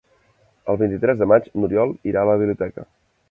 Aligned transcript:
El 0.73 0.77
vint-i-tres 0.81 1.19
de 1.19 1.27
maig 1.33 1.51
n'Oriol 1.59 1.95
irà 2.13 2.23
a 2.25 2.31
la 2.31 2.39
biblioteca. 2.43 2.89